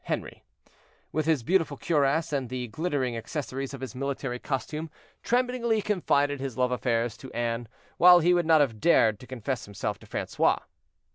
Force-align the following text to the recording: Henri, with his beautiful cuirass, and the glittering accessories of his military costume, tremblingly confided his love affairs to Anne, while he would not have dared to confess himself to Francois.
Henri, 0.05 0.41
with 1.11 1.27
his 1.27 1.43
beautiful 1.43 1.77
cuirass, 1.77 2.33
and 2.33 2.49
the 2.49 2.65
glittering 2.69 3.15
accessories 3.15 3.71
of 3.71 3.81
his 3.81 3.93
military 3.93 4.39
costume, 4.39 4.89
tremblingly 5.21 5.79
confided 5.79 6.39
his 6.39 6.57
love 6.57 6.71
affairs 6.71 7.15
to 7.15 7.31
Anne, 7.33 7.67
while 7.97 8.19
he 8.19 8.33
would 8.33 8.47
not 8.47 8.61
have 8.61 8.79
dared 8.81 9.19
to 9.19 9.27
confess 9.27 9.65
himself 9.65 9.99
to 9.99 10.07
Francois. 10.07 10.57